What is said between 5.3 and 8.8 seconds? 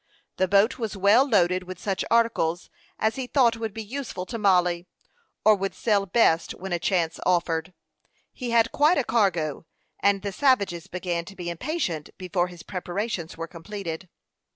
or would sell best when a chance offered. He had